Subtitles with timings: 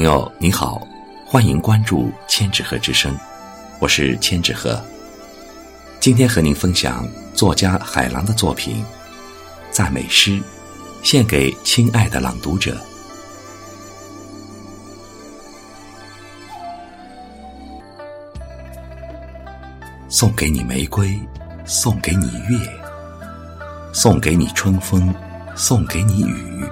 [0.00, 0.80] 朋友你好，
[1.26, 3.14] 欢迎关注千纸鹤之声，
[3.78, 4.82] 我是千纸鹤。
[6.00, 8.76] 今天和您分享作家海浪的作品
[9.70, 10.30] 《赞美诗》，
[11.02, 12.80] 献给亲爱的朗读者。
[20.08, 21.20] 送给你玫瑰，
[21.66, 22.58] 送给你月，
[23.92, 25.14] 送给你春风，
[25.54, 26.64] 送给你雨，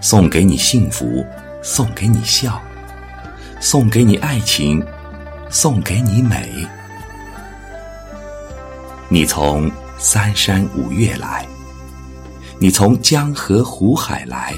[0.00, 1.26] 送给你幸福，
[1.64, 2.60] 送给你笑，
[3.58, 4.84] 送给你爱情，
[5.48, 6.46] 送给你美。
[9.08, 11.46] 你从三山五岳来，
[12.58, 14.52] 你从江河湖海来，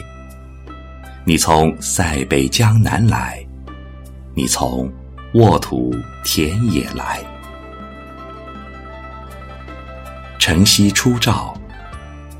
[1.24, 3.38] 你从塞北江南来，
[4.34, 4.92] 你从
[5.34, 5.95] 沃土
[6.25, 7.23] 田野来。
[10.41, 11.56] 晨曦初照，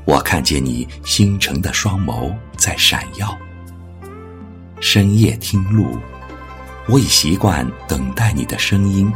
[0.03, 3.33] 我看见你星辰的双眸在闪耀。
[4.79, 5.97] 深夜听路，
[6.87, 9.11] 我已习惯等待你的声音，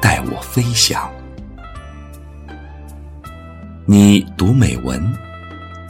[0.00, 1.08] 带我飞翔。
[3.86, 5.00] 你读美文，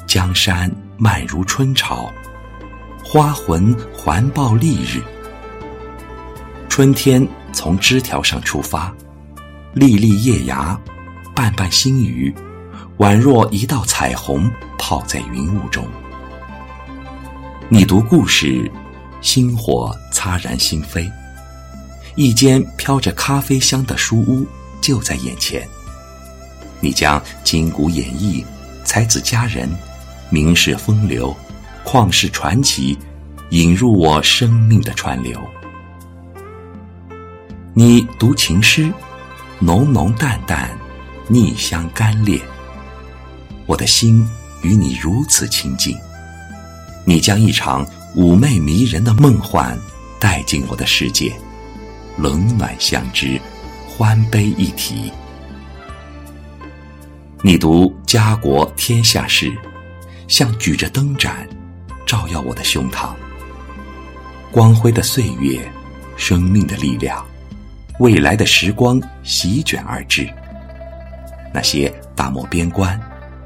[0.06, 2.12] 江山漫如春潮，
[3.02, 5.02] 花魂环抱丽日。
[6.68, 8.94] 春天从枝条上出发，
[9.72, 10.78] 粒粒叶芽。
[11.34, 12.34] 瓣瓣星雨，
[12.98, 15.86] 宛若一道彩虹，泡在云雾中。
[17.68, 18.68] 你读故事，
[19.20, 21.10] 星火擦燃心扉。
[22.14, 24.46] 一间飘着咖啡香的书屋
[24.80, 25.66] 就在眼前。
[26.80, 28.44] 你将金谷演义、
[28.84, 29.68] 才子佳人、
[30.30, 31.36] 名士风流、
[31.84, 32.98] 旷世传奇
[33.50, 35.40] 引入我生命的川流。
[37.74, 38.92] 你读情诗，
[39.58, 40.70] 浓浓淡淡。
[41.30, 42.40] 逆香干裂，
[43.66, 44.26] 我的心
[44.62, 45.94] 与你如此亲近。
[47.04, 49.78] 你将一场妩媚迷人的梦幻
[50.18, 51.32] 带进我的世界，
[52.16, 53.40] 冷暖相知，
[53.86, 55.12] 欢悲一体。
[57.42, 59.52] 你读家国天下事，
[60.26, 61.46] 像举着灯盏，
[62.06, 63.10] 照耀我的胸膛。
[64.50, 65.60] 光辉的岁月，
[66.16, 67.24] 生命的力量，
[67.98, 70.28] 未来的时光席卷而至。
[71.52, 72.98] 那些大漠边关、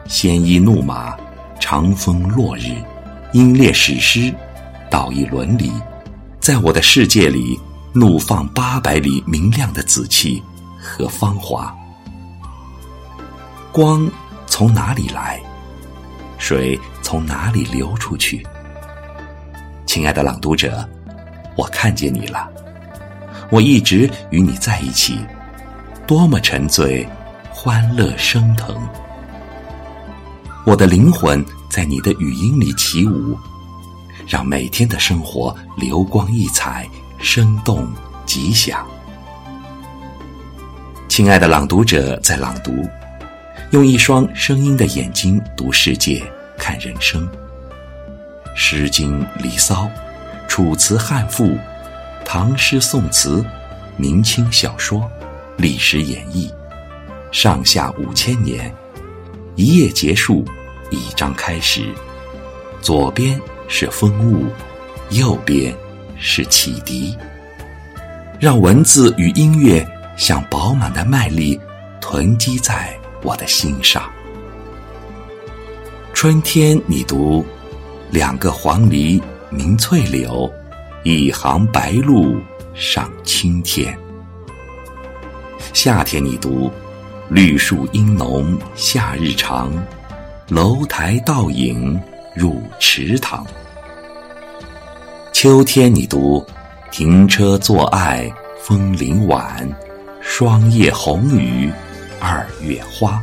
[0.07, 1.17] 鲜衣怒马、
[1.61, 2.75] 长风落日、
[3.33, 4.33] 英烈史诗、
[4.93, 5.73] 道义伦理，
[6.39, 7.59] 在我的世界里
[7.95, 10.43] 怒放八百里明亮的紫气
[10.79, 11.75] 和芳华。
[13.73, 14.07] 光
[14.47, 15.41] 从哪里来？
[16.37, 18.47] 水从哪里流出去？
[19.87, 20.87] 亲爱的朗读者，
[21.57, 22.47] 我看见你了，
[23.51, 25.19] 我一直与你在一起，
[26.07, 27.09] 多么沉醉！
[27.51, 28.77] 欢乐升腾，
[30.67, 33.39] 我的灵魂在你的语音里起舞，
[34.27, 36.89] 让每天的生活流光溢彩、
[37.19, 37.91] 生动
[38.25, 38.87] 吉祥。
[41.09, 42.89] 亲爱的朗读者在朗读，
[43.71, 46.23] 用一双声音的眼睛读世界、
[46.57, 47.29] 看人生。
[48.55, 49.85] 《诗经》《离骚》
[50.47, 51.45] 《楚辞》《汉赋》
[52.25, 53.37] 《唐诗》《宋词》
[53.97, 55.01] 《明清小说》
[55.57, 56.51] 《历史演义》。
[57.33, 58.75] 上下五千年，
[59.57, 60.45] 一页结束，
[60.91, 61.87] 一章开始。
[62.83, 63.41] 左边
[63.75, 64.45] 是风物，
[65.13, 65.75] 右边
[66.19, 67.17] 是启迪。
[68.39, 69.83] 让文字与音乐
[70.15, 71.59] 像饱满的麦粒
[71.99, 74.03] 囤积在我的心上。
[76.13, 77.43] 春天，你读
[78.11, 79.19] 两个黄鹂
[79.49, 80.53] 鸣翠柳，
[81.03, 82.39] 一行白鹭
[82.75, 83.99] 上青天。
[85.73, 86.71] 夏天，你读。
[87.31, 89.73] 绿树阴浓，夏日长，
[90.49, 91.99] 楼台倒影
[92.35, 93.47] 入池塘。
[95.33, 96.45] 秋天，你读
[96.91, 99.69] 停车坐爱枫林晚，
[100.21, 101.71] 霜叶红雨
[102.21, 103.21] 二月花。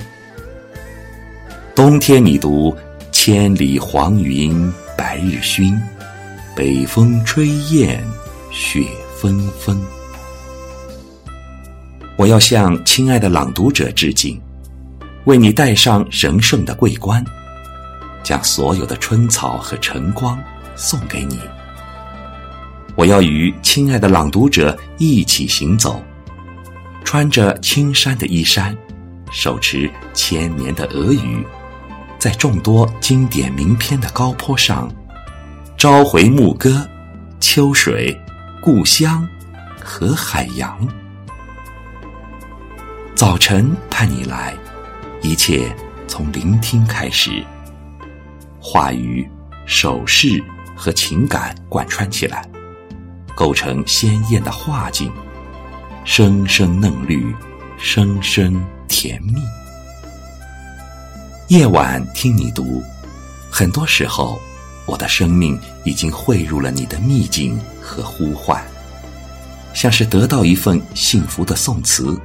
[1.74, 2.76] 冬天，你读
[3.12, 5.80] 千里黄云白日曛，
[6.56, 8.04] 北风吹雁
[8.52, 8.84] 雪
[9.16, 9.80] 纷纷。
[12.18, 14.38] 我要向亲爱的朗读者致敬，
[15.24, 17.24] 为你戴上神圣的桂冠，
[18.30, 20.40] 将所有的春草和晨光
[20.76, 21.40] 送给你。
[22.94, 26.00] 我要与亲爱的朗读者一起行走，
[27.04, 28.78] 穿着青山的衣衫，
[29.32, 31.44] 手持千年的俄语，
[32.20, 34.88] 在众多经典名篇的高坡上，
[35.76, 36.88] 朝回牧歌，
[37.40, 38.16] 秋水、
[38.62, 39.28] 故乡
[39.84, 40.88] 和海洋。
[43.16, 44.56] 早晨盼你来，
[45.24, 45.76] 一切
[46.08, 47.44] 从聆听开始。
[48.60, 49.28] 话语、
[49.66, 50.44] 手势
[50.76, 52.48] 和情感贯穿起来，
[53.36, 55.12] 构成鲜艳的画境，
[56.04, 57.34] 声声嫩绿，
[57.78, 59.34] 声声甜蜜。
[61.48, 62.84] 夜晚听你读，
[63.50, 64.40] 很多时候，
[64.86, 68.62] 我的生命已经汇入了你的秘境和呼唤，
[69.74, 72.20] 像是得到一份幸福的宋词，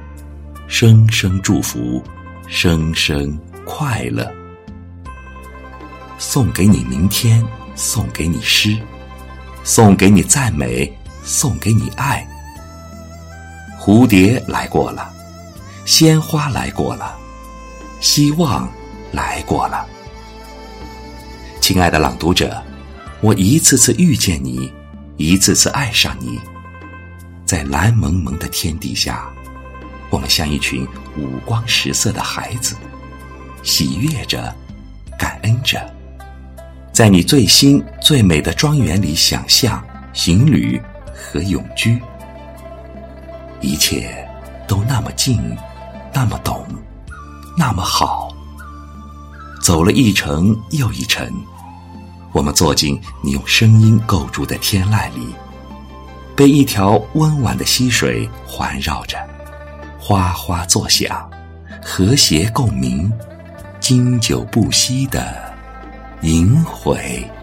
[0.67, 2.03] 声声祝福，
[2.47, 3.35] 声声
[3.65, 4.29] 快乐。
[6.17, 7.45] 送给你明天，
[7.75, 8.77] 送给你诗，
[9.63, 10.91] 送给你赞美，
[11.23, 12.27] 送给你爱。
[13.79, 15.13] 蝴蝶来过了，
[15.85, 17.15] 鲜花来过了，
[17.99, 18.69] 希望。
[19.11, 19.87] 来过了，
[21.61, 22.61] 亲爱的朗读者，
[23.21, 24.69] 我一次次遇见你，
[25.15, 26.37] 一次次爱上你，
[27.45, 29.29] 在蓝蒙蒙的天底下，
[30.09, 30.85] 我们像一群
[31.15, 32.75] 五光十色的孩子，
[33.63, 34.53] 喜悦着，
[35.17, 35.79] 感恩着，
[36.95, 40.81] 在你最新最美的庄园里想象、行旅
[41.13, 42.01] 和永居，
[43.59, 44.25] 一切
[44.65, 45.37] 都那么近，
[46.13, 46.65] 那么懂，
[47.57, 48.33] 那么好。
[49.61, 51.29] 走了一程又一程，
[52.31, 55.35] 我们坐进你用声音构筑的天籁里，
[56.33, 59.17] 被一条温婉的溪水环绕着，
[59.99, 61.29] 哗哗作响，
[61.83, 63.11] 和谐共鸣，
[63.81, 65.44] 经久不息的
[66.21, 67.34] 萦回。